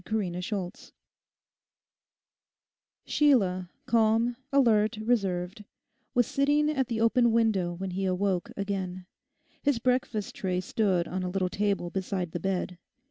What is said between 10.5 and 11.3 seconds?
stood on a